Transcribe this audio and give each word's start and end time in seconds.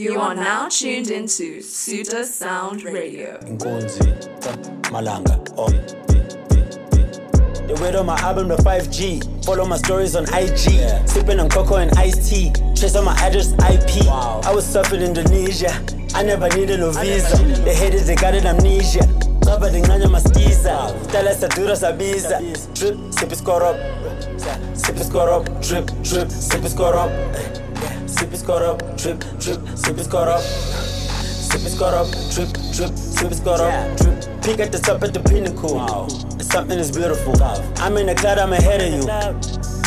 You 0.00 0.18
are 0.18 0.34
now 0.34 0.66
tuned 0.70 1.10
into 1.10 1.60
Suda 1.60 2.24
Sound 2.24 2.84
Radio. 2.84 3.36
Nkunzi, 3.40 4.00
Malanga, 4.88 5.36
on. 5.58 5.72
They 7.66 7.74
wait 7.74 7.94
on 7.94 8.06
my 8.06 8.16
album, 8.20 8.48
the 8.48 8.56
5G. 8.56 9.44
Follow 9.44 9.66
my 9.66 9.76
stories 9.76 10.16
on 10.16 10.24
IG. 10.32 10.72
Yeah. 10.72 11.04
Sipping 11.04 11.38
on 11.38 11.50
cocoa 11.50 11.76
and 11.76 11.92
iced 11.98 12.30
tea. 12.30 12.50
Trace 12.74 12.96
on 12.96 13.04
my 13.04 13.14
address, 13.16 13.52
IP. 13.52 14.06
Wow. 14.06 14.40
I 14.42 14.54
was 14.54 14.64
surfing 14.64 15.04
Indonesia. 15.04 15.70
I 16.14 16.22
never 16.22 16.48
needed 16.48 16.80
no 16.80 16.92
visa. 16.92 17.36
They 17.62 17.74
hated, 17.74 18.04
they 18.04 18.16
got 18.16 18.34
it 18.34 18.46
amnesia. 18.46 19.02
Ngaba 19.44 19.70
ngicanya 19.70 20.08
maskiza. 20.08 20.96
Tala 21.12 21.34
sadura 21.34 21.76
sabiza. 21.76 22.40
Drip, 22.72 22.96
sip 23.12 23.32
is 23.32 23.42
caught 23.42 23.60
up. 23.60 23.76
Sip 24.74 24.96
is 24.96 25.10
caught 25.10 25.28
up. 25.28 25.44
Drip, 25.60 25.84
drip, 26.02 26.30
sip 26.30 26.64
is 26.64 26.72
caught 26.72 26.94
up. 26.94 27.10
Sip 28.06 28.32
is 28.32 28.42
caught 28.42 28.62
up. 28.62 28.78
Drip, 28.96 29.20
drip, 29.38 29.60
sip 29.76 29.98
is 29.98 30.06
caught 30.06 30.28
up. 30.28 30.40
Sip 30.40 31.60
is 31.62 31.78
caught 31.78 31.94
up. 31.94 32.06
Drip, 32.32 32.52
drip, 32.74 32.96
sip 32.96 33.32
is 33.32 33.40
caught 33.40 33.60
up. 33.60 33.96
Drip. 33.98 34.42
Peek 34.42 34.60
at 34.60 34.72
the 34.72 34.78
top 34.78 35.02
at 35.02 35.12
the 35.12 35.20
pinnacle. 35.20 35.74
Wow. 35.76 36.08
Something 36.40 36.78
is 36.78 36.90
beautiful. 36.90 37.40
I'm 37.42 37.96
in 37.96 38.06
the 38.06 38.14
cloud, 38.14 38.38
I'm 38.38 38.52
ahead 38.52 38.80
of 38.80 38.92
you. 38.92 39.08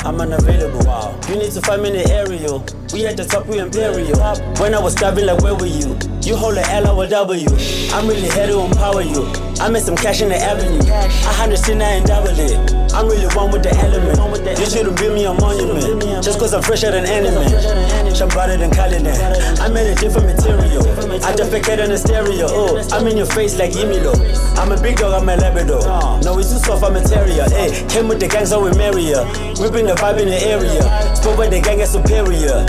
I'm 0.05 0.19
unavailable. 0.19 0.85
Wow. 0.85 1.19
You 1.29 1.35
need 1.35 1.51
to 1.51 1.61
find 1.61 1.81
me 1.81 1.89
in 1.89 1.95
the 2.03 2.13
aerial. 2.13 2.59
We 2.93 3.05
at 3.07 3.17
the 3.17 3.25
top, 3.25 3.47
we 3.47 3.59
imperial. 3.59 4.19
When 4.59 4.75
I 4.75 4.79
was 4.79 4.93
starving, 4.93 5.25
like 5.25 5.41
where 5.41 5.55
were 5.55 5.65
you? 5.65 5.97
You 6.21 6.35
hold 6.35 6.55
the 6.55 6.65
L, 6.69 6.87
I 6.87 6.91
will 6.91 7.09
W. 7.09 7.47
I'm 7.95 8.07
really 8.07 8.29
here 8.29 8.47
to 8.47 8.59
empower 8.59 9.01
you. 9.01 9.25
I 9.59 9.69
made 9.69 9.83
some 9.83 9.95
cash 9.95 10.21
in 10.21 10.29
the 10.29 10.37
avenue. 10.37 10.83
I 10.91 11.43
understand 11.43 11.81
I 11.81 11.93
ain't 11.93 12.07
double 12.07 12.29
it. 12.29 12.73
I'm 12.93 13.07
really 13.07 13.27
one 13.35 13.51
with 13.51 13.63
the 13.63 13.73
element. 13.75 14.19
You 14.59 14.65
shouldn't 14.65 14.97
build 14.99 15.15
me 15.15 15.25
a 15.25 15.33
monument. 15.33 16.02
Just 16.23 16.39
cause 16.39 16.53
I'm 16.53 16.61
fresher 16.61 16.89
than 16.89 17.05
anime. 17.05 17.35
I'm 17.35 18.29
better 18.29 18.55
than 18.55 18.71
Kalina. 18.71 19.59
I 19.59 19.67
made 19.67 19.91
a 19.91 19.95
different 19.95 20.27
material. 20.27 20.81
I 21.21 21.33
defecate 21.35 21.83
in 21.83 21.89
the 21.89 21.97
stereo. 21.97 22.47
Oh, 22.49 22.87
I'm 22.93 23.05
in 23.07 23.17
your 23.17 23.25
face 23.25 23.59
like 23.59 23.71
Yimilo. 23.71 24.15
I'm 24.57 24.71
a 24.71 24.81
big 24.81 24.95
dog, 24.95 25.21
I'm 25.21 25.27
a 25.27 25.35
Labrador. 25.35 25.81
No, 26.21 26.39
it's 26.39 26.53
too 26.53 26.59
soft, 26.59 26.81
I'm 26.81 26.95
terrier. 27.03 27.43
Hey, 27.49 27.85
came 27.89 28.07
with 28.07 28.21
the 28.21 28.29
gang, 28.29 28.45
so 28.45 28.63
we 28.63 28.71
marry 28.77 29.03
her. 29.07 29.25
Ripping 29.59 29.85
the 29.85 29.95
vibe 29.99 30.21
in 30.21 30.29
the 30.29 30.41
area. 30.47 30.81
Spoke 31.13 31.39
with 31.39 31.51
the 31.51 31.59
gang 31.59 31.81
is 31.81 31.91
superior. 31.91 32.63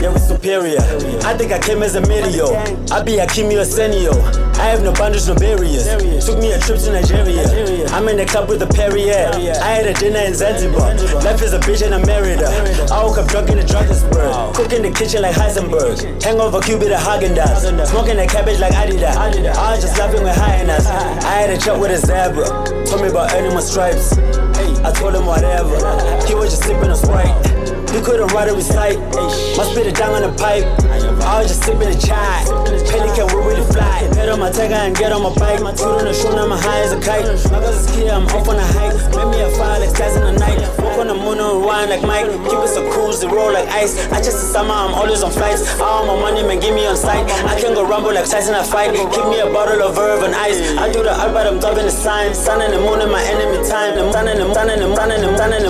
Yeah, 0.00 0.12
we 0.12 0.18
superior. 0.20 0.78
I 1.26 1.34
think 1.36 1.50
I 1.50 1.58
came 1.58 1.82
as 1.82 1.96
a 1.96 2.00
meteor. 2.00 2.46
I 2.94 3.02
be 3.02 3.18
Hakimi 3.18 3.58
or 3.58 3.66
Senio. 3.66 4.14
I 4.54 4.70
have 4.70 4.82
no 4.82 4.92
boundaries, 4.92 5.26
no 5.26 5.34
barriers. 5.34 5.86
Took 6.24 6.38
me 6.38 6.52
a 6.52 6.58
trip 6.60 6.78
to 6.78 6.92
Nigeria. 6.92 7.42
I'm 7.90 8.06
in 8.08 8.16
the 8.16 8.24
club 8.26 8.48
with 8.48 8.62
a 8.62 8.66
Perrier. 8.66 9.30
I 9.34 9.70
had 9.74 9.86
a 9.86 9.94
dinner 9.94 10.20
in 10.20 10.34
Zanzibar. 10.34 10.94
Life 11.22 11.42
is 11.42 11.52
a 11.52 11.58
bitch 11.58 11.84
and 11.84 11.94
I 11.94 12.04
married 12.06 12.38
her. 12.38 12.46
I 12.94 13.02
woke 13.02 13.18
up 13.18 13.26
drunk 13.26 13.50
in 13.50 13.58
the 13.58 13.64
Drakensberg. 13.64 14.54
Cook 14.54 14.72
in 14.72 14.82
the 14.82 14.90
kitchen 14.92 15.22
like 15.22 15.34
Heisenberg. 15.34 16.22
Hangover 16.22 16.60
Cupid 16.60 16.92
at 16.92 17.00
Haagen-Dazs. 17.00 17.86
Smoking 17.88 18.16
the 18.18 18.26
cabbage 18.26 18.60
like 18.60 18.74
Adidas. 18.74 19.16
I 19.16 19.72
was 19.74 19.82
just 19.82 19.98
laughing 19.98 20.22
with 20.22 20.36
highness. 20.36 20.86
I 20.86 21.42
had 21.42 21.50
a 21.50 21.58
chat 21.58 21.78
with 21.78 21.90
a 21.90 21.98
zebra. 21.98 22.46
Told 22.86 23.02
me 23.02 23.08
about 23.08 23.32
animal 23.32 23.62
stripes. 23.62 24.16
I 24.16 24.92
told 24.92 25.16
him 25.16 25.26
whatever. 25.26 25.74
He 26.26 26.34
was 26.34 26.50
just 26.50 26.62
sipping 26.62 26.90
a 26.90 26.96
Sprite. 26.96 27.57
You 27.94 28.02
couldn't 28.02 28.28
ride 28.28 28.48
it 28.48 28.54
with 28.54 28.66
sight. 28.66 28.98
My 29.56 29.64
spit 29.64 29.86
a 29.86 29.92
down 29.92 30.14
on 30.14 30.22
the 30.22 30.38
pipe. 30.38 30.64
I 31.24 31.40
was 31.40 31.48
just 31.48 31.62
sipping 31.64 31.88
a 31.88 31.98
chai. 31.98 32.27
My 34.58 34.64
and 34.64 34.96
get 34.96 35.12
on 35.12 35.22
my 35.22 35.30
bike. 35.38 35.62
My 35.62 35.70
toot 35.70 35.86
on 35.86 36.10
the 36.10 36.34
now 36.34 36.42
I'm 36.42 36.50
high 36.50 36.82
as 36.82 36.90
a 36.90 36.98
kite. 36.98 37.22
My 37.54 37.62
girl's 37.62 37.78
a 37.78 37.94
skier, 37.94 38.10
I'm 38.10 38.26
off 38.26 38.42
on 38.50 38.58
a 38.58 38.66
hike. 38.74 38.98
Made 39.14 39.30
me 39.30 39.38
a 39.38 39.50
fire 39.54 39.78
like 39.78 39.94
skies 39.94 40.18
in 40.18 40.26
the 40.26 40.34
night. 40.34 40.58
Walk 40.82 40.98
on 40.98 41.06
the 41.06 41.14
moon 41.14 41.38
and 41.38 41.62
rewind 41.62 41.94
like 41.94 42.02
Mike. 42.02 42.26
Keep 42.26 42.66
it 42.66 42.74
so 42.74 42.82
cool, 42.90 43.14
they 43.14 43.30
roll 43.30 43.54
like 43.54 43.70
ice. 43.70 43.94
I 44.10 44.18
just 44.18 44.34
a 44.42 44.46
summer, 44.50 44.74
I'm 44.74 44.98
always 44.98 45.22
on 45.22 45.30
flights. 45.30 45.62
All 45.78 46.10
my 46.10 46.18
money, 46.18 46.42
man, 46.42 46.58
give 46.58 46.74
me 46.74 46.90
on 46.90 46.96
sight. 46.98 47.22
I 47.46 47.54
can 47.54 47.70
go 47.70 47.86
rumble 47.86 48.10
like 48.10 48.26
Tyson 48.26 48.52
I 48.58 48.66
fight. 48.66 48.90
Give 48.98 49.30
me 49.30 49.38
a 49.38 49.46
bottle 49.46 49.78
of 49.78 49.94
verve 49.94 50.26
and 50.26 50.34
ice. 50.34 50.58
I 50.74 50.90
do 50.90 51.06
the 51.06 51.14
Albert, 51.14 51.46
I'm 51.46 51.60
dubbing 51.62 51.86
the 51.86 51.94
sign. 51.94 52.34
Sun 52.34 52.58
and 52.58 52.74
the 52.74 52.82
moon 52.82 52.98
in 52.98 53.14
my 53.14 53.22
enemy 53.22 53.62
time. 53.62 53.94
I'm 53.94 54.10
running, 54.10 54.42
I'm 54.42 54.50
running, 54.50 54.82
I'm 54.82 54.98
running, 54.98 55.22
I'm 55.22 55.38
running, 55.38 55.68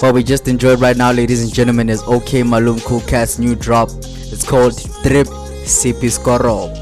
What 0.00 0.14
we 0.14 0.22
just 0.22 0.48
enjoyed 0.48 0.80
right 0.80 0.96
now, 0.96 1.12
ladies 1.12 1.42
and 1.42 1.52
gentlemen, 1.52 1.90
is 1.90 2.00
OkMalumKoolKat's 2.04 3.38
new 3.38 3.54
drop. 3.54 3.90
It's 3.92 4.42
called 4.42 4.74
Drip 5.02 5.26
Sipis 5.66 6.18
Korop. 6.18 6.72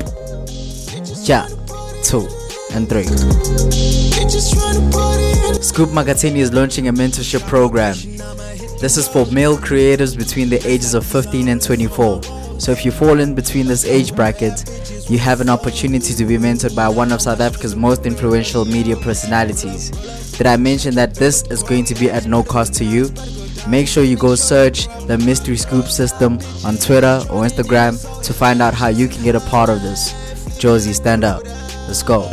Ja, 1.27 1.49
two, 2.05 2.29
and 2.73 2.89
three. 2.89 3.07
Scoop 5.61 5.89
Makhathini 5.91 6.37
is 6.37 6.53
launching 6.53 6.87
a 6.87 6.93
mentorship 6.93 7.45
program. 7.49 7.97
This 8.81 8.97
is 8.97 9.09
for 9.09 9.27
male 9.33 9.59
creators 9.59 10.15
between 10.15 10.49
the 10.49 10.65
ages 10.65 10.95
of 10.95 11.05
15 11.05 11.49
and 11.49 11.61
24. 11.61 12.21
So 12.59 12.73
if 12.73 12.85
you 12.85 12.91
fall 12.91 13.21
in 13.21 13.35
between 13.35 13.67
this 13.67 13.85
age 13.85 14.15
bracket, 14.15 14.65
you 15.09 15.19
have 15.19 15.41
an 15.41 15.49
opportunity 15.49 16.13
to 16.13 16.25
be 16.25 16.37
mentored 16.37 16.75
by 16.75 16.89
one 16.89 17.13
of 17.13 17.23
South 17.23 17.41
Africa's 17.41 17.77
most 17.77 18.05
influential 18.05 18.65
media 18.65 18.97
personalities. 18.97 19.91
Did 20.37 20.47
I 20.47 20.57
mention 20.57 20.95
that 20.97 21.15
this 21.15 21.43
is 21.51 21.63
going 21.63 21.85
to 21.87 21.95
be 21.95 22.11
at 22.11 22.27
no 22.27 22.43
cost 22.43 22.75
to 22.75 22.85
you? 22.85 23.11
Make 23.69 23.89
sure 23.89 24.03
you 24.05 24.17
go 24.17 24.35
search 24.35 24.87
the 25.07 25.19
Mystery 25.19 25.57
Scoop 25.57 25.87
system 25.87 26.39
on 26.65 26.77
Twitter 26.77 27.23
or 27.31 27.45
Instagram 27.45 27.97
to 28.23 28.33
find 28.33 28.61
out 28.61 28.75
how 28.75 28.89
you 28.89 29.09
can 29.09 29.23
get 29.23 29.35
a 29.35 29.41
part 29.41 29.71
of 29.71 29.83
this. 29.83 30.13
Josie, 30.59 30.93
stand 30.93 31.25
up. 31.25 31.45
Let's 31.87 32.03
go. 32.03 32.29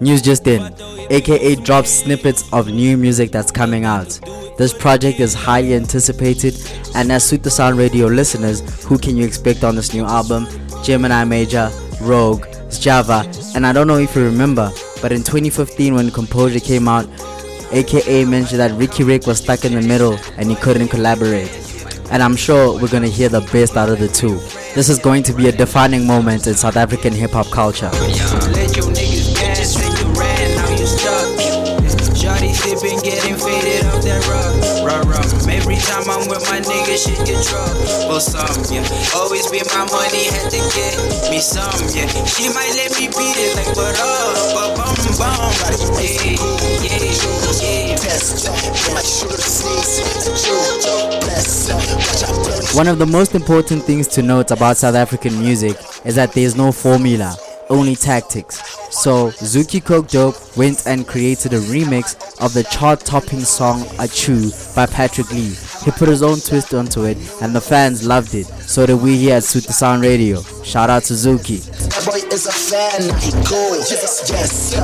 News 0.00 0.20
just 0.20 0.46
in. 0.46 0.74
AKA 1.10 1.56
drops 1.56 1.90
snippets 1.90 2.44
of 2.52 2.68
new 2.68 2.96
music 2.98 3.30
that's 3.30 3.50
coming 3.50 3.84
out. 3.84 4.20
This 4.58 4.74
project 4.74 5.20
is 5.20 5.32
highly 5.32 5.74
anticipated, 5.74 6.54
and 6.94 7.10
as 7.10 7.24
Suit 7.24 7.42
the 7.42 7.50
Sound 7.50 7.78
Radio 7.78 8.06
listeners, 8.06 8.60
who 8.84 8.98
can 8.98 9.16
you 9.16 9.24
expect 9.24 9.64
on 9.64 9.74
this 9.74 9.94
new 9.94 10.04
album? 10.04 10.46
Gemini 10.82 11.24
Major, 11.24 11.70
Rogue, 12.02 12.44
Java, 12.70 13.30
and 13.54 13.66
I 13.66 13.72
don't 13.72 13.86
know 13.86 13.96
if 13.96 14.14
you 14.14 14.24
remember, 14.24 14.70
but 15.00 15.12
in 15.12 15.22
2015 15.22 15.94
when 15.94 16.10
Composure 16.10 16.60
came 16.60 16.88
out, 16.88 17.08
AKA 17.72 18.26
mentioned 18.26 18.60
that 18.60 18.72
Riky 18.72 19.02
Rick 19.02 19.26
was 19.26 19.38
stuck 19.38 19.64
in 19.64 19.72
the 19.72 19.82
middle 19.82 20.18
and 20.36 20.50
he 20.50 20.56
couldn't 20.56 20.88
collaborate. 20.88 21.50
And 22.10 22.22
I'm 22.22 22.36
sure 22.36 22.78
we're 22.78 22.88
gonna 22.88 23.08
hear 23.08 23.28
the 23.28 23.40
best 23.52 23.76
out 23.76 23.88
of 23.88 23.98
the 23.98 24.08
two. 24.08 24.38
This 24.74 24.90
is 24.90 24.98
going 24.98 25.22
to 25.24 25.32
be 25.32 25.48
a 25.48 25.52
defining 25.52 26.06
moment 26.06 26.46
in 26.46 26.54
South 26.54 26.76
African 26.76 27.14
hip 27.14 27.30
hop 27.30 27.46
culture. 27.46 27.90
Time 35.86 36.10
I'm 36.10 36.28
with 36.28 36.42
my 36.50 36.58
shit 36.98 37.18
get 37.22 37.46
yeah. 38.70 38.82
Always 39.14 39.46
be 39.50 39.62
my 39.70 39.86
money, 39.86 40.26
had 40.34 40.50
to 40.50 40.60
get 40.74 40.98
me 41.30 41.38
some, 41.38 41.70
yeah. 41.94 42.10
She 42.26 42.50
might 42.50 42.74
let 42.74 42.90
me 42.98 43.06
beat 43.06 43.38
it 43.38 43.54
like, 43.54 43.74
but 43.74 43.94
uh, 43.94 44.34
but 44.54 44.76
bum, 44.76 44.94
bum. 45.18 45.52
Yeah, 46.02 46.32
yeah, 46.82 47.02
yeah. 47.04 47.16
One 52.74 52.88
of 52.88 52.98
the 52.98 53.06
most 53.06 53.34
important 53.34 53.84
things 53.84 54.08
to 54.08 54.22
note 54.22 54.50
about 54.50 54.76
South 54.76 54.94
African 54.94 55.38
music 55.38 55.76
is 56.04 56.16
that 56.16 56.32
there 56.32 56.44
is 56.44 56.56
no 56.56 56.72
formula. 56.72 57.36
Only 57.68 57.96
tactics. 57.96 58.58
So 58.90 59.30
Zoocci 59.30 59.84
Coke 59.84 60.08
Dope 60.08 60.36
went 60.56 60.86
and 60.86 61.06
created 61.06 61.52
a 61.52 61.58
remix 61.58 62.14
of 62.40 62.54
the 62.54 62.62
chart-topping 62.64 63.40
song 63.40 63.82
Achu 63.98 64.52
by 64.74 64.86
Patrick 64.86 65.30
Lee. 65.32 65.54
He 65.84 65.90
put 65.90 66.08
his 66.08 66.22
own 66.22 66.38
twist 66.38 66.72
onto 66.74 67.04
it 67.04 67.18
and 67.42 67.54
the 67.54 67.60
fans 67.60 68.06
loved 68.06 68.34
it. 68.34 68.46
So 68.46 68.86
did 68.86 69.02
we 69.02 69.16
here 69.16 69.36
at 69.36 69.44
Suit 69.44 69.64
the 69.64 69.72
Sound 69.72 70.02
Radio. 70.02 70.42
Shout 70.62 70.90
out 70.90 71.02
to 71.04 71.14
Zoocci. 71.14 71.60
Boy 72.06 72.20
is 72.32 72.46
a 72.46 72.52
fan. 72.52 73.02
Yes, 73.90 74.30
yes. 74.30 74.76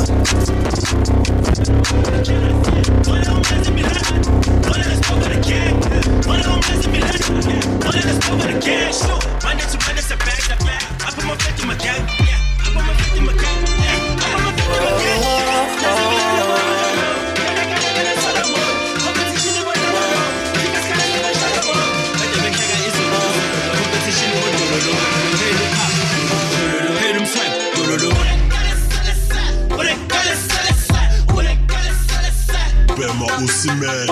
Osimhen. 33.20 34.08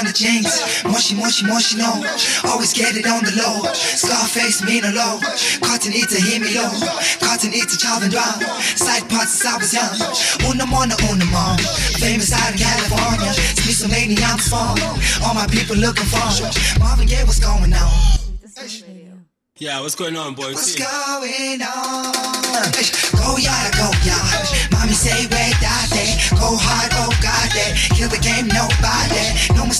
On 0.00 0.06
the 0.08 0.16
jeans. 0.16 0.48
Moshi, 0.88 1.14
moshi, 1.14 1.44
moshi, 1.44 1.76
no. 1.76 1.92
Always 2.48 2.72
get 2.72 2.96
it 2.96 3.04
on 3.04 3.20
the 3.20 3.36
low. 3.36 3.60
Scarface, 3.76 4.64
me 4.64 4.80
no 4.80 4.88
low. 4.96 5.20
Cotton 5.60 5.92
eater, 5.92 6.16
hear 6.16 6.40
me 6.40 6.56
low. 6.56 6.72
Cotton 7.20 7.52
eater, 7.52 7.76
child 7.76 8.02
and 8.02 8.12
drum. 8.12 8.40
Side 8.80 9.04
parts 9.12 9.36
since 9.36 9.44
I 9.44 9.56
was 9.60 9.70
young. 9.76 9.96
Una 10.48 10.64
mona, 10.64 10.96
una 11.12 11.26
mom. 11.28 11.60
Famous 12.00 12.32
out 12.32 12.52
in 12.52 12.58
California. 12.58 13.32
Many, 13.88 14.16
I'm 14.22 14.38
strong. 14.38 14.76
All 15.24 15.34
my 15.34 15.46
people 15.46 15.76
looking 15.76 16.04
for. 16.04 16.20
Marvin 16.80 17.06
Gaye, 17.06 17.24
what's 17.24 17.40
going 17.40 17.72
on? 17.72 18.20
Yeah, 19.56 19.80
what's 19.80 19.94
going 19.94 20.16
on, 20.16 20.34
boys? 20.34 20.54
What's 20.54 20.74
going 20.74 21.60
on? 21.60 22.12
Go 23.12 23.36
yard, 23.36 23.72
go 23.76 23.88
yard. 24.04 24.46
Mommy 24.72 24.92
say 24.92 25.28
wait 25.28 25.56
that 25.60 25.88
day. 25.92 26.16
Go 26.40 26.56
hard, 26.56 26.89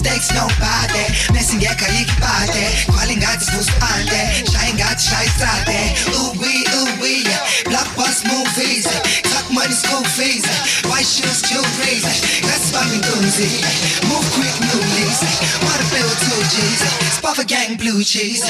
Mistakes 0.00 0.32
no 0.32 0.48
body 0.56 1.04
Messen 1.28 1.60
call 1.60 1.92
it 1.92 2.08
party 2.16 2.64
Calling 2.88 3.20
guys 3.20 3.44
was 3.52 3.68
party 3.76 4.48
Shine 4.48 4.72
guys 4.80 5.04
shine 5.04 5.28
Saturday. 5.36 5.92
Ooh 6.16 6.32
we, 6.40 6.64
ooh 6.72 6.88
wee 7.04 7.20
Blockbuster 7.68 8.24
movies 8.32 8.88
Talk 9.28 9.52
money 9.52 9.76
school 9.76 10.00
fees. 10.16 10.40
White 10.88 11.04
shoes 11.04 11.44
crazy, 11.76 12.40
That's 12.40 12.72
why 12.72 12.88
we 12.88 12.96
do 12.96 13.12
Move 14.08 14.24
quick 14.32 14.56
new 14.64 14.80
lease 14.96 15.20
Wanna 15.60 15.84
bill, 15.92 16.08
two 16.08 16.40
G's. 16.48 16.80
Spot 17.20 17.36
for 17.36 17.44
gang 17.44 17.76
blue 17.76 18.02
cheese. 18.02 18.40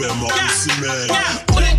Bema, 0.00 0.28
yeah, 0.80 1.06
yeah. 1.10 1.71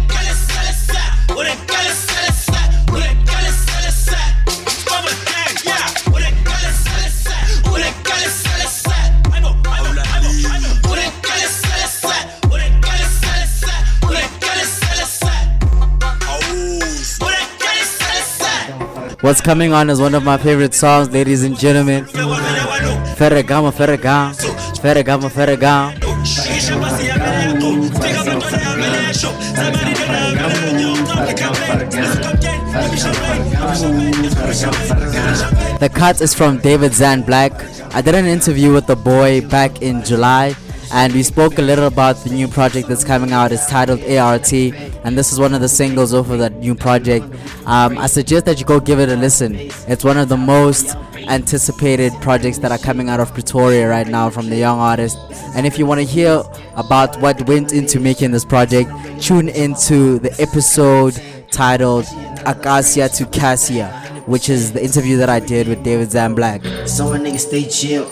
What's 19.34 19.42
coming 19.42 19.74
on 19.74 19.90
is 19.90 20.00
one 20.00 20.14
of 20.14 20.24
my 20.24 20.38
favorite 20.38 20.76
songs, 20.76 21.10
ladies 21.10 21.44
and 21.44 21.58
gentlemen. 21.58 22.06
Ferragamo, 22.06 23.72
Ferragamo, 23.74 24.36
Ferragamo, 24.78 25.28
Ferragamo. 25.28 26.00
The 35.80 35.90
cut 35.92 36.22
is 36.22 36.36
from 36.36 36.60
David 36.60 36.94
Zan 36.94 37.24
Black. 37.24 37.54
I 37.96 38.04
did 38.04 38.14
an 38.14 38.28
interview 38.28 38.72
with 38.72 38.86
the 38.86 38.96
boy 38.96 39.42
back 39.50 39.82
in 39.82 40.04
July 40.04 40.54
and 40.94 41.12
we 41.12 41.24
spoke 41.24 41.58
a 41.58 41.62
little 41.62 41.88
about 41.88 42.16
the 42.18 42.30
new 42.30 42.48
project 42.48 42.88
that's 42.88 43.04
coming 43.04 43.32
out. 43.32 43.52
It's 43.52 43.66
titled 43.66 44.04
ART 44.04 44.54
and 44.54 45.18
this 45.18 45.34
is 45.34 45.40
one 45.40 45.56
of 45.56 45.62
the 45.62 45.68
singles 45.68 46.14
off 46.14 46.30
of 46.30 46.38
that 46.38 46.54
new 46.54 46.76
project. 46.76 47.26
Um, 47.66 47.98
I 47.98 48.06
suggest 48.06 48.46
that 48.46 48.60
you 48.60 48.66
go 48.66 48.80
give 48.80 49.00
it 49.00 49.10
a 49.10 49.16
listen. 49.16 49.56
It's 49.88 50.04
one 50.04 50.18
of 50.18 50.30
the 50.30 50.38
most 50.38 50.96
anticipated 51.28 52.14
projects 52.22 52.60
that 52.60 52.72
are 52.72 52.78
coming 52.78 53.10
out 53.10 53.20
of 53.20 53.34
Pretoria 53.34 53.90
right 53.90 54.08
now 54.08 54.30
from 54.30 54.50
the 54.52 54.56
young 54.56 54.80
artist. 54.80 55.18
And 55.56 55.66
if 55.66 55.80
you 55.80 55.88
want 55.88 56.00
to 56.00 56.06
hear 56.06 56.44
about 56.76 57.20
what 57.20 57.48
went 57.48 57.74
into 57.74 58.00
making 58.00 58.30
this 58.30 58.46
project, 58.46 58.92
tune 59.20 59.50
into 59.50 60.20
the 60.20 60.32
episode 60.40 61.20
titled 61.50 62.06
Acacia 62.46 63.10
to 63.10 63.26
Cassia, 63.26 63.88
which 64.28 64.48
is 64.48 64.74
the 64.74 64.84
interview 64.84 65.18
that 65.18 65.30
I 65.30 65.40
did 65.40 65.68
with 65.68 65.84
David 65.84 66.12
Zan 66.12 66.36
Black. 66.36 66.62
So 66.88 67.14
a 67.14 67.18
nigga 67.18 67.40
stay 67.40 67.68
chill. 67.68 68.12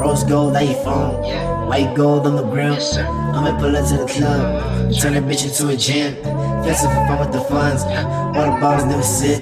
Rose 0.00 0.24
gold, 0.24 0.56
how 0.56 0.62
you 0.62 0.74
phone? 0.76 1.51
White 1.72 1.96
gold 1.96 2.26
on 2.26 2.36
the 2.36 2.42
grill. 2.42 2.76
I'ma 2.76 3.58
pull 3.58 3.74
up 3.74 3.88
to 3.88 3.96
the 3.96 4.04
club. 4.04 4.92
Turn 5.00 5.14
that 5.14 5.24
bitch 5.24 5.48
into 5.48 5.72
a 5.72 5.74
gym. 5.74 6.12
Flex 6.62 6.84
for 6.84 6.92
fun 7.08 7.18
with 7.18 7.32
the 7.32 7.40
funds. 7.48 7.82
All 8.36 8.44
the 8.44 8.60
balls 8.60 8.84
never 8.84 9.02
sit. 9.02 9.40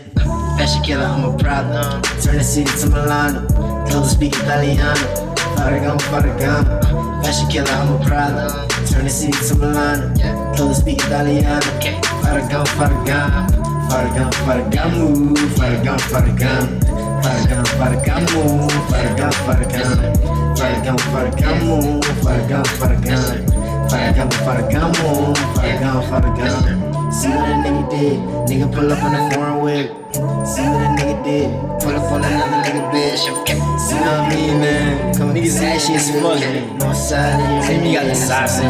Fashion 0.55 0.81
killer, 0.85 1.06
I'm 1.06 1.25
a 1.25 1.37
problem. 1.37 2.00
Turn 2.23 2.38
the 2.38 2.44
city 2.44 2.71
to 2.71 2.87
Milano. 2.87 3.49
Close 3.91 4.12
speak 4.12 4.37
Italiano. 4.37 4.94
Ferragamo, 5.59 5.99
Ferragamo. 6.06 7.25
Fashion 7.25 7.49
killer, 7.50 7.67
I'm 7.67 7.99
a 7.99 8.06
problem. 8.06 8.69
Turn 8.87 9.03
the 9.03 9.11
city 9.11 9.35
to 9.49 9.55
Milano. 9.57 10.14
Close 10.55 10.78
speak 10.78 11.02
Italiano. 11.02 11.66
Ferragamo, 12.23 12.64
Ferragamo. 12.78 13.90
Ferragamo, 13.90 14.31
Ferragamo. 14.47 15.35
Ferragamo, 15.59 15.99
Ferragamo. 15.99 16.78
Ferragamo, 17.26 17.64
Ferragamo. 17.75 18.69
Ferragamo, 18.87 19.33
Ferragamo. 19.33 20.30
Ferragamo, 20.61 20.99
Ferragamo. 20.99 22.00
Ferragamo, 22.21 22.64
Ferragamo. 22.64 23.88
Ferragamo, 23.88 24.31
Ferragamo. 24.31 25.33
Ferragamo, 25.55 26.02
Ferragamo. 26.02 27.11
See 27.11 27.29
what 27.29 27.49
a 27.49 27.55
nigga 27.62 27.88
did. 27.88 28.21
Nigga 28.47 28.71
pull 28.71 28.93
up 28.93 29.02
on 29.02 29.14
a 29.14 29.31
foreign 29.31 29.61
whip. 29.62 29.90
See 30.45 30.61
what 30.69 30.83
a 30.85 30.88
nigga 31.00 31.25
did. 31.25 31.50
Pull 31.81 31.97
up 31.97 32.12
on 32.12 32.23
another 32.23 32.61
nigga 32.61 32.90
bitch. 32.93 33.25
See 33.88 33.97
what 33.97 34.07
I 34.07 34.29
mean, 34.29 34.61
man? 34.61 35.14
Come 35.14 35.33
niggas 35.33 35.62
ashy 35.62 35.95
as 35.95 36.11
fuck. 36.21 36.38
No 36.79 36.93
side 36.93 37.40
You 37.83 37.95
got 37.95 38.05
the 38.05 38.14
sausage. 38.14 38.64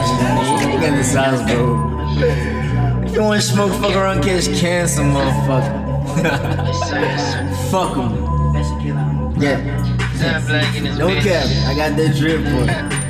You 0.70 0.78
got 0.78 0.96
the 0.96 1.02
sauce, 1.02 1.42
bro. 1.50 3.04
If 3.04 3.14
you 3.16 3.22
wanna 3.22 3.40
smoke, 3.40 3.72
fuck 3.82 3.96
around, 3.96 4.22
catch 4.22 4.46
cancer, 4.54 5.02
motherfucker. 5.02 5.74
fuck 7.72 7.96
em. 7.96 8.30
Yeah. 9.40 9.89
No 10.20 11.08
cap. 11.22 11.46
I 11.66 11.74
got 11.74 11.96
that 11.96 12.14
drip, 12.18 12.44
boy. 12.44 12.66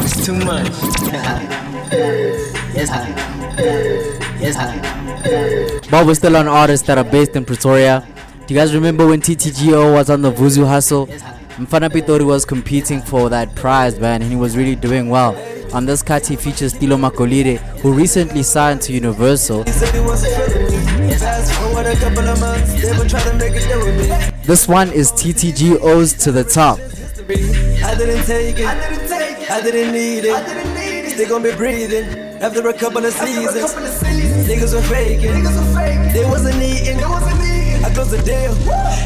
It's 0.00 0.24
too 0.24 0.34
much. 0.34 0.72
yes, 2.72 2.90
I. 2.90 3.08
yes. 4.40 5.88
But 5.90 6.06
we're 6.06 6.14
still 6.14 6.36
on 6.36 6.48
artists 6.48 6.86
that 6.86 6.96
are 6.98 7.04
based 7.04 7.36
in 7.36 7.44
Pretoria. 7.44 8.06
Do 8.46 8.54
you 8.54 8.58
guys 8.58 8.74
remember 8.74 9.06
when 9.06 9.20
TTGO 9.20 9.92
was 9.92 10.08
on 10.08 10.22
the 10.22 10.32
Vuzu 10.32 10.66
hustle? 10.66 11.06
Mfanapi 11.58 12.06
thought 12.06 12.20
he 12.20 12.26
was 12.26 12.44
competing 12.46 13.02
for 13.02 13.28
that 13.28 13.54
prize, 13.54 14.00
man, 14.00 14.22
and 14.22 14.30
he 14.30 14.36
was 14.36 14.56
really 14.56 14.76
doing 14.76 15.10
well. 15.10 15.36
On 15.74 15.84
this 15.84 16.02
cut, 16.02 16.26
he 16.26 16.36
features 16.36 16.72
Tilo 16.72 16.98
Makolide, 16.98 17.58
who 17.80 17.92
recently 17.92 18.42
signed 18.42 18.80
to 18.82 18.92
Universal 18.92 19.64
this 24.44 24.66
one 24.66 24.90
is 24.92 25.12
TTG 25.12 25.78
O's 25.80 26.12
to 26.14 26.32
the 26.32 26.42
top. 26.42 26.78
I 26.78 27.94
didn't 27.94 28.24
take 28.26 28.58
it. 28.58 28.66
I 29.50 29.60
didn't 29.62 29.92
need 29.92 30.24
it. 30.24 31.42
be 31.42 31.56
breathing 31.56 32.06
after 32.42 32.68
a 32.68 32.72
couple 32.72 33.04
of 33.04 33.12
seasons. 33.12 33.72
Seasons. 33.72 34.48
Niggas 34.48 34.74
were 34.74 34.82
faking. 34.82 36.12
They 36.12 36.24
wasn't 36.24 36.62
eating. 36.62 37.57
I 37.84 37.90
close 37.94 38.10
the 38.10 38.20
deal. 38.22 38.52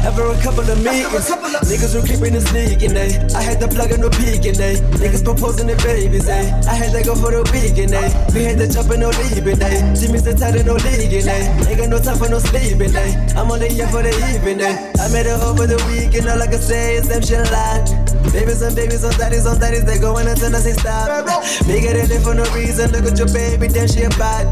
After 0.03 0.25
a 0.25 0.37
couple 0.41 0.65
of 0.69 0.77
meetings, 0.83 1.29
niggas 1.69 1.95
were 1.95 2.05
creeping 2.05 2.35
and 2.35 2.45
sneaking, 2.47 2.97
eh? 2.97 3.21
I 3.35 3.41
had 3.41 3.59
the 3.59 3.67
plug 3.67 3.91
in 3.91 4.01
no 4.01 4.09
peeking, 4.09 4.59
eh? 4.59 4.75
Niggas 4.99 5.23
proposing 5.23 5.67
the 5.67 5.75
babies, 5.77 6.27
eh? 6.27 6.51
I 6.67 6.75
had 6.75 6.91
to 6.91 7.03
go 7.03 7.15
for 7.15 7.31
the 7.31 7.43
weekend, 7.53 7.93
eh? 7.93 8.09
We 8.33 8.43
had 8.43 8.57
to 8.57 8.67
jump 8.67 8.89
and 8.91 9.01
no 9.01 9.09
leaving, 9.09 9.61
eh? 9.61 9.93
Jimmy's 9.95 10.23
the 10.23 10.33
and 10.33 10.65
no 10.65 10.75
leaguing, 10.75 11.27
eh? 11.27 11.69
Ain't 11.69 11.77
got 11.79 11.89
no 11.89 11.99
time 11.99 12.17
for 12.17 12.29
no 12.29 12.39
sleeping, 12.39 12.95
eh? 12.95 13.33
I'm 13.37 13.51
only 13.51 13.69
here 13.69 13.87
for 13.87 14.01
the 14.01 14.13
evening, 14.33 14.61
eh? 14.61 14.91
I 14.99 15.07
met 15.09 15.25
her 15.25 15.39
over 15.41 15.67
the 15.67 15.79
weekend, 15.87 16.27
all 16.27 16.41
I 16.41 16.47
can 16.47 16.61
say 16.61 16.95
is 16.95 17.07
them 17.07 17.21
shit 17.21 17.49
lie. 17.51 18.12
Babies 18.31 18.61
and 18.61 18.75
babies 18.75 19.03
on 19.03 19.11
daddies 19.13 19.45
on 19.45 19.59
daddies, 19.59 19.83
they 19.83 19.99
going 19.99 20.27
until 20.27 20.55
I 20.55 20.59
say 20.59 20.73
stop. 20.73 21.25
Bigger 21.67 21.93
than 21.93 22.21
for 22.21 22.33
no 22.33 22.43
reason, 22.53 22.91
look 22.91 23.05
at 23.05 23.17
your 23.17 23.27
baby, 23.27 23.67
damn 23.67 23.87
she 23.87 24.03
a 24.03 24.09
bad. 24.09 24.49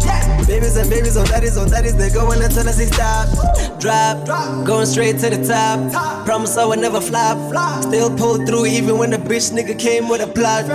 Babies 0.48 0.76
and 0.78 0.90
babies 0.90 1.18
on 1.18 1.26
daddies 1.26 1.58
on 1.58 1.70
daddies, 1.70 1.96
they 1.96 2.10
going 2.10 2.42
until 2.42 2.68
I 2.68 2.72
say 2.72 2.88
stop. 2.88 3.80
Drop, 3.80 4.26
going 4.66 4.86
straight 4.86 5.20
to 5.20 5.30
the 5.30 5.46
top. 5.48 6.26
Promise 6.26 6.58
I 6.58 6.66
would 6.66 6.80
never 6.80 7.02
flop. 7.02 7.38
Still 7.84 8.16
pull 8.16 8.46
through 8.46 8.66
even 8.68 8.98
when 8.98 9.12
the 9.12 9.18
bitch 9.18 9.52
nigga 9.52 9.78
came 9.78 10.08
with 10.10 10.22
a 10.22 10.28
plot. 10.28 10.66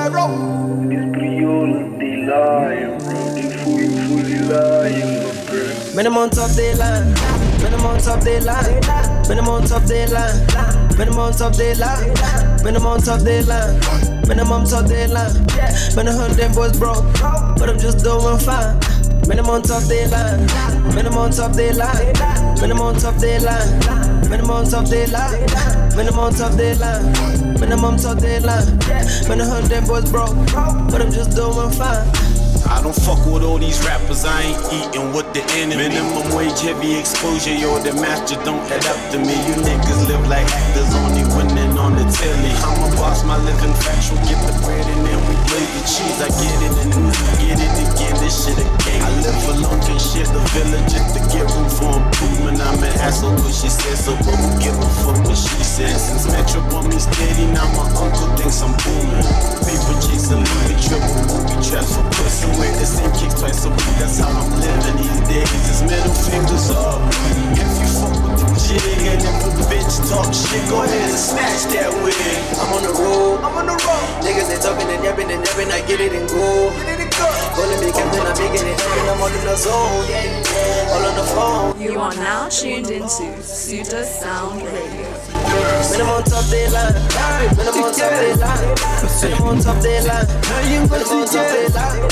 Minimum 5.95 6.31
top 6.31 6.51
they 6.51 6.75
line, 6.75 7.15
minimum 7.63 7.99
top 7.99 8.21
they 8.21 8.41
line, 8.41 8.81
minimum 9.29 9.65
top 9.65 9.83
they 9.85 10.07
line, 10.07 10.99
minimum 10.99 11.33
top 11.33 11.55
they 11.55 11.75
line, 11.75 12.15
minimum 12.67 13.01
top 13.01 13.21
they 13.21 13.43
line, 13.45 13.79
minimum 14.27 14.65
top 14.67 14.87
they 14.87 15.07
line. 15.07 15.33
Man, 15.95 16.09
I 16.09 16.13
heard 16.13 16.33
them 16.33 16.53
boys 16.53 16.77
broke, 16.77 17.05
but 17.59 17.71
I'm 17.71 17.79
just 17.79 18.03
doing 18.03 18.39
fine. 18.43 18.75
Minimum 19.29 19.63
top 19.63 19.85
they 19.85 20.07
line, 20.09 20.47
minimum 20.93 21.31
top 21.31 21.53
they 21.53 21.73
line, 21.73 22.13
minimum 22.61 22.97
top 22.99 23.15
they 23.23 23.39
line, 23.39 23.71
minimum 24.29 24.67
top 24.67 24.85
they 24.87 25.07
line, 25.07 25.39
minimum 25.95 26.35
top 26.35 26.53
they 26.59 26.75
line, 26.75 27.13
minimum 27.61 27.97
top 27.99 28.19
they 28.19 28.41
line. 28.41 28.79
Man, 29.29 29.41
I 29.41 29.45
heard 29.47 29.67
them 29.67 29.87
boys 29.87 30.11
broke, 30.11 30.35
but 30.91 31.01
I'm 31.01 31.13
just 31.13 31.37
doing 31.37 31.71
fine. 31.71 32.03
I 32.67 32.83
don't 32.83 32.97
fuck 32.97 33.25
with 33.27 33.45
all 33.45 33.59
these 33.59 33.79
rappers, 33.87 34.25
I 34.25 34.43
ain't 34.43 34.59
eating 34.75 35.13
with 35.13 35.33
the 35.33 35.43
enemy. 35.55 35.87
Minimum 35.87 36.35
wage, 36.35 36.61
heavy 36.63 36.99
exposure, 36.99 37.55
yo, 37.55 37.79
the 37.79 37.95
master 37.95 38.35
don't 38.43 38.59
add 38.75 38.85
up 38.87 38.99
to 39.13 39.19
me. 39.19 39.39
You 39.47 39.55
niggas 39.63 40.09
live 40.09 40.27
like 40.27 40.51
actors, 40.51 40.93
only 40.95 41.23
winning 41.77 41.79
on 41.79 41.93
the 41.97 42.05
telly. 42.13 42.53
I'm 42.65 42.81
a 42.81 42.97
boss, 42.97 43.25
my 43.25 43.37
living 43.45 43.75
factual, 43.75 44.19
get 44.25 44.41
the 44.47 44.53
bread 44.65 44.87
and 44.87 45.07
then 45.07 45.21
we 45.29 45.35
play 45.49 45.65
the 45.77 45.83
cheese. 45.85 46.19
I 46.21 46.29
get 46.29 46.59
it 46.65 46.75
and 46.83 46.93
get 47.41 47.59
it 47.61 47.77
again, 47.77 48.17
this 48.21 48.45
shit 48.45 48.59
a 48.59 48.65
game. 48.85 49.03
I 49.03 49.11
live 49.21 49.49
alone, 49.57 49.81
can 49.85 49.99
share 49.99 50.27
the 50.27 50.41
village 50.57 50.89
just 50.93 51.15
to 51.17 51.21
get 51.33 51.47
room 51.53 51.69
for 51.69 51.93
improvement. 51.97 52.61
I'm 52.61 52.83
an 52.83 52.93
asshole, 53.01 53.37
cause 53.37 53.61
she 53.61 53.69
said 53.69 53.97
so, 53.97 54.17
but 54.25 54.37
who 54.37 54.49
give 54.61 54.77
a 54.77 54.89
fuck 55.05 55.21
what 55.27 55.37
she 55.37 55.63
said? 55.65 55.97
Since 55.97 56.27
Metro 56.33 56.61
bought 56.71 56.87
me 56.89 56.99
steady, 56.99 57.47
now 57.53 57.69
my 57.77 57.87
uncle 57.97 58.29
thinks 58.37 58.61
I'm 58.63 58.73
booming. 58.83 59.27
People 59.67 59.97
chasing, 60.01 60.43
leaving 60.43 60.81
triple, 60.81 61.23
movie 61.29 61.61
traps 61.61 61.95
for 61.95 62.05
pussy 62.17 62.49
with 62.57 62.75
the 62.81 62.87
same 62.87 63.13
kicks 63.17 63.37
twice 63.37 63.65
a 63.65 63.71
week. 63.71 63.97
That's 64.01 64.19
how 64.19 64.33
I'm 64.33 64.51
living 64.61 64.97
these 65.01 65.21
days. 65.29 65.51
It's 65.69 65.83
middle 65.83 66.17
fingers 66.27 66.71
up. 66.71 67.01
If 67.57 67.71
you 67.81 67.86
jig 68.67 68.83
and 69.07 69.23
if 69.23 69.47
a 69.47 69.65
bitch 69.71 69.95
talk 70.11 70.35
shit, 70.35 70.63
go 70.69 70.83
ahead 70.83 71.11
and 71.11 71.19
snatch 71.19 71.71
that 71.73 71.91
wig. 72.03 72.19
I'm 72.59 72.75
on 72.75 72.83
the 72.83 72.93
road, 72.99 73.39
I'm 73.47 73.55
on 73.55 73.67
the 73.67 73.79
road. 73.79 74.07
Niggas 74.27 74.51
they 74.51 74.59
talking 74.59 74.91
and 74.91 75.03
yapping 75.05 75.31
and 75.31 75.45
yapping, 75.47 75.71
I 75.71 75.81
get 75.87 76.01
it 76.01 76.13
and 76.13 76.29
go. 76.29 76.75
Calling 77.55 77.81
me 77.81 77.91
captain, 77.93 78.27
I'm 78.27 78.37
making 78.37 78.67
it 78.67 78.79
happen, 78.81 79.07
I'm 79.07 79.23
in 79.23 79.47
the 79.47 79.57
zone. 79.57 80.07
All 80.91 81.05
on 81.07 81.15
the 81.15 81.27
phone. 81.35 81.81
You 81.81 81.99
are 82.01 82.15
now 82.15 82.49
tuned 82.49 82.91
into 82.91 83.43
Suda 83.43 84.05
Sound 84.05 84.63
Radio. 84.63 85.36
Minimum 85.91 86.23
top 86.25 86.45
deadline. 86.51 86.95
Minimum 87.57 87.93
top 87.93 88.11
deadline. 88.13 88.77
Minimum 89.23 89.59
top 89.61 89.81
deadline. 89.83 90.27
Minimum 90.53 91.17
top 91.17 91.45
deadline. 91.49 92.03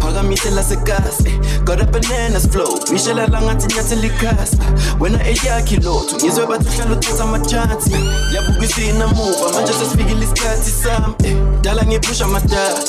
phakamise 0.00 0.50
lasekasi 0.50 1.40
got 1.64 1.80
a 1.80 1.84
bananas 1.84 2.48
flow 2.48 2.78
ngishelela 2.90 3.42
ngathi 3.42 3.74
nyathi 3.74 3.94
likhasa 3.94 4.64
wena 5.00 5.26
eyakhi 5.26 5.76
lotho 5.76 6.16
ngizwe 6.16 6.46
bathi 6.46 6.68
uhlala 6.68 6.92
uthatha 6.92 7.24
amachansi 7.24 7.92
yabuka 8.34 8.64
isinamuva 8.64 9.52
manje 9.54 9.72
sesifikile 9.72 10.24
isikhathi 10.24 10.70
sami 10.70 11.14
eh. 11.24 11.53
Eh, 11.64 11.70
dala 11.70 11.84
ngiphusha 11.84 12.24
amadala 12.24 12.80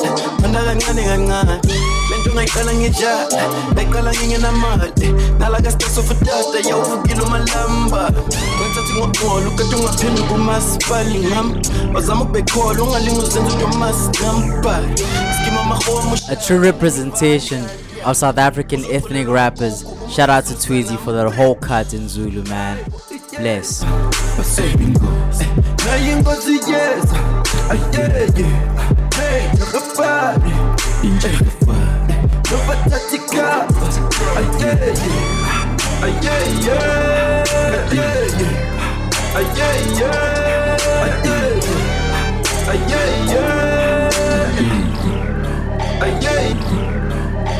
phanda 0.41 0.63
kancane 0.63 1.03
kancane 1.03 1.59
lento 2.09 2.29
ngayiqala 2.33 2.73
ngidlala 2.73 3.43
bayiqala 3.75 4.11
ngingenamali 4.11 4.91
nalakastasofutata 5.39 6.69
yawuvukile 6.69 7.21
umalamba 7.21 8.11
kwathathi 8.57 8.93
ngokungcola 8.93 9.47
ukade 9.47 9.75
ungaphenduka 9.75 10.33
umasipali 10.33 11.19
ngam 11.19 11.61
wazama 11.93 12.21
ukubekhola 12.21 12.83
ungalinga 12.83 13.19
uzenza 13.19 13.53
into 13.53 13.67
masinambali 13.77 14.87
skima 15.35 15.61
amahomo 15.61 16.17
A 16.29 16.35
true 16.35 16.59
representation 16.59 17.63
of 18.05 18.17
South 18.17 18.37
African 18.37 18.85
ethnic 18.85 19.27
rappers. 19.27 19.83
Shout 20.09 20.29
out 20.29 20.45
to 20.45 20.53
Tweezy 20.53 20.97
for 20.99 21.11
the 21.11 21.29
whole 21.29 21.55
cut 21.55 21.93
in 21.93 22.07
Zulu, 22.07 22.43
man. 22.43 22.77
Bless. 23.37 23.83
Uh, 27.67 27.73
yeah, 27.93 28.29
yeah. 28.37 29.09
Hey, 29.15 29.49
nobody. 29.57 30.53
Hey, 31.17 31.33
nobody 32.51 33.17
got 33.35 33.73
us. 33.81 33.97
Uh, 33.97 34.43
yeah, 34.59 34.85
yeah. 35.01 36.03
Uh, 36.03 36.13
yeah, 36.21 36.45
yeah. 36.61 37.43
Yeah, 37.91 38.29
yeah. 38.39 39.35
Uh, 39.35 39.41
yeah, 39.57 39.77
yeah. 39.97 40.13
Uh, 41.01 41.17
yeah, 41.25 41.49
yeah. 41.63 42.69
Uh, 42.69 42.77
yeah, 42.89 43.09
yeah. 44.61 44.83
Uh, 46.01 46.13
yeah. 46.21 46.53